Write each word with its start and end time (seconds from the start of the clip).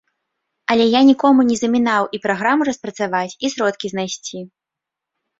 Але 0.75 0.85
я 0.85 1.01
нікому 1.09 1.43
не 1.49 1.57
замінаў 1.59 2.03
і 2.17 2.19
праграму 2.23 2.61
распрацаваць, 2.69 3.37
і 3.49 3.51
сродкі 3.55 3.91
знайсці. 3.93 4.41